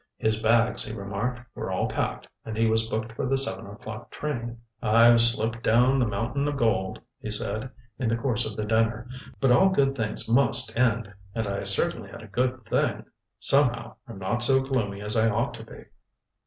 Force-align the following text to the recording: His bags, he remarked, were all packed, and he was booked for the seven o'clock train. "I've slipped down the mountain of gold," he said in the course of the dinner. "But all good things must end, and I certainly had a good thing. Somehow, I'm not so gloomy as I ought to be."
His 0.17 0.39
bags, 0.39 0.83
he 0.87 0.95
remarked, 0.95 1.41
were 1.53 1.69
all 1.69 1.87
packed, 1.87 2.27
and 2.43 2.57
he 2.57 2.65
was 2.65 2.87
booked 2.87 3.11
for 3.11 3.27
the 3.27 3.37
seven 3.37 3.67
o'clock 3.67 4.09
train. 4.09 4.57
"I've 4.81 5.21
slipped 5.21 5.61
down 5.61 5.99
the 5.99 6.07
mountain 6.07 6.47
of 6.47 6.57
gold," 6.57 6.97
he 7.19 7.29
said 7.29 7.69
in 7.99 8.09
the 8.09 8.17
course 8.17 8.43
of 8.43 8.57
the 8.57 8.65
dinner. 8.65 9.07
"But 9.39 9.51
all 9.51 9.69
good 9.69 9.93
things 9.93 10.27
must 10.27 10.75
end, 10.75 11.13
and 11.35 11.45
I 11.45 11.65
certainly 11.65 12.09
had 12.09 12.23
a 12.23 12.27
good 12.27 12.65
thing. 12.65 13.05
Somehow, 13.37 13.93
I'm 14.07 14.17
not 14.17 14.41
so 14.41 14.59
gloomy 14.61 15.03
as 15.03 15.15
I 15.15 15.29
ought 15.29 15.53
to 15.53 15.63
be." 15.63 15.83